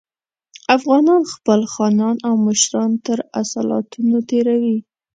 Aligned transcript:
افغانان 0.77 1.21
خپل 1.33 1.61
خانان 1.73 2.15
او 2.27 2.33
مشران 2.47 2.91
تر 3.05 3.19
اصالتونو 3.41 4.17
تېروي. 4.29 4.77